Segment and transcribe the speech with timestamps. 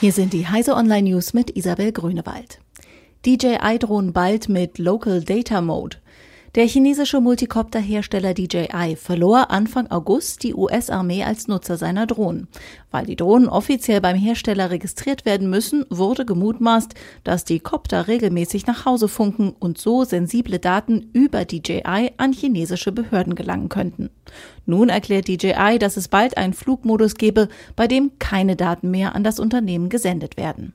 [0.00, 2.60] Hier sind die Heise Online News mit Isabel Grünewald.
[3.26, 5.96] DJI drohen bald mit Local Data Mode.
[6.58, 12.48] Der chinesische Multicopter-Hersteller DJI verlor Anfang August die US-Armee als Nutzer seiner Drohnen.
[12.90, 18.66] Weil die Drohnen offiziell beim Hersteller registriert werden müssen, wurde gemutmaßt, dass die Copter regelmäßig
[18.66, 24.10] nach Hause funken und so sensible Daten über DJI an chinesische Behörden gelangen könnten.
[24.66, 29.22] Nun erklärt DJI, dass es bald einen Flugmodus gebe, bei dem keine Daten mehr an
[29.22, 30.72] das Unternehmen gesendet werden.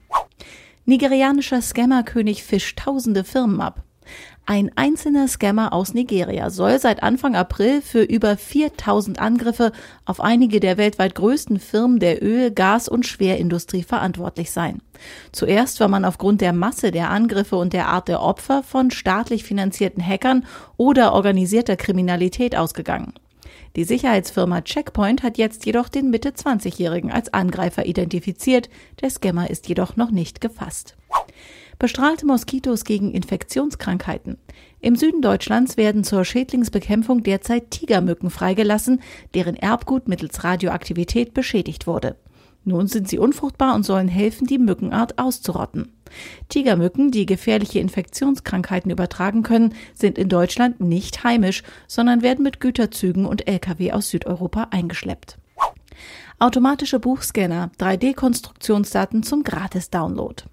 [0.85, 3.83] Nigerianischer Scammerkönig fischt tausende Firmen ab.
[4.45, 9.71] Ein einzelner Scammer aus Nigeria soll seit Anfang April für über 4000 Angriffe
[10.03, 14.81] auf einige der weltweit größten Firmen der Öl-, Gas- und Schwerindustrie verantwortlich sein.
[15.31, 19.45] Zuerst war man aufgrund der Masse der Angriffe und der Art der Opfer von staatlich
[19.45, 23.13] finanzierten Hackern oder organisierter Kriminalität ausgegangen.
[23.77, 28.69] Die Sicherheitsfirma Checkpoint hat jetzt jedoch den Mitte 20-Jährigen als Angreifer identifiziert.
[29.01, 30.95] Der Scammer ist jedoch noch nicht gefasst.
[31.83, 34.37] Bestrahlte Moskitos gegen Infektionskrankheiten.
[34.79, 39.01] Im Süden Deutschlands werden zur Schädlingsbekämpfung derzeit Tigermücken freigelassen,
[39.33, 42.15] deren Erbgut mittels Radioaktivität beschädigt wurde.
[42.63, 45.91] Nun sind sie unfruchtbar und sollen helfen, die Mückenart auszurotten.
[46.47, 53.25] Tigermücken, die gefährliche Infektionskrankheiten übertragen können, sind in Deutschland nicht heimisch, sondern werden mit Güterzügen
[53.25, 55.37] und Lkw aus Südeuropa eingeschleppt.
[56.39, 60.45] Automatische Buchscanner, 3D-Konstruktionsdaten zum Gratis-Download.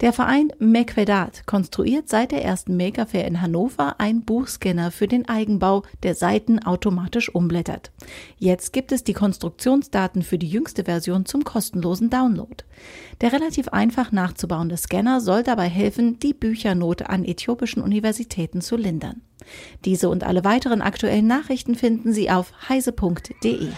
[0.00, 5.28] Der Verein Mequedat konstruiert seit der ersten Maker Fair in Hannover einen Buchscanner für den
[5.28, 7.92] Eigenbau, der Seiten automatisch umblättert.
[8.36, 12.64] Jetzt gibt es die Konstruktionsdaten für die jüngste Version zum kostenlosen Download.
[13.20, 19.22] Der relativ einfach nachzubauende Scanner soll dabei helfen, die Büchernote an äthiopischen Universitäten zu lindern.
[19.84, 23.68] Diese und alle weiteren aktuellen Nachrichten finden Sie auf heise.de.